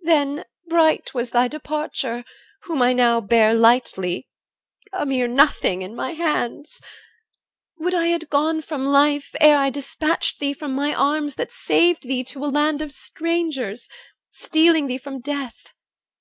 [0.00, 2.24] Then bright was thy departure,
[2.62, 4.26] whom I now Bear lightly,
[4.92, 6.80] a mere nothing, in my hands.
[7.78, 12.02] Would I had gone from life, ere I dispatched Thee from my arms that saved
[12.08, 13.88] thee to a land Of strangers,
[14.32, 15.68] stealing thee from death!